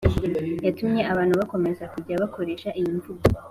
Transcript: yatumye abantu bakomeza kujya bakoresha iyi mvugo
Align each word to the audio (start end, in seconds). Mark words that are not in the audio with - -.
yatumye 0.65 1.01
abantu 1.11 1.33
bakomeza 1.39 1.83
kujya 1.93 2.15
bakoresha 2.23 2.69
iyi 2.79 2.89
mvugo 2.97 3.23